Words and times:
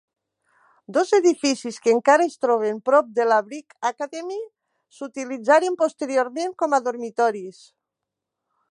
Dos 0.95 1.11
edificis 1.17 1.77
que 1.83 1.93
encara 1.97 2.25
es 2.29 2.39
troben 2.45 2.79
prop 2.91 3.13
de 3.19 3.27
la 3.33 3.37
Brick 3.51 3.77
Academy 3.91 4.41
s'utilitzaren 4.99 5.79
posteriorment 5.85 6.59
com 6.65 6.77
a 6.77 6.83
dormitoris. 6.89 7.63